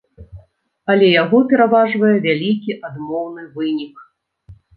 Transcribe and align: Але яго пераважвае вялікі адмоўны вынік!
Але 0.93 1.07
яго 1.23 1.41
пераважвае 1.51 2.15
вялікі 2.25 2.79
адмоўны 2.91 3.47
вынік! 3.61 3.95